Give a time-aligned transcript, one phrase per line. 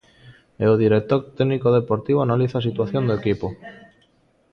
[0.63, 3.47] E o director técnico do Deportivo analiza a situación do equipo.